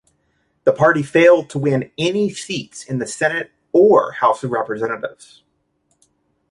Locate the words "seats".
2.33-2.83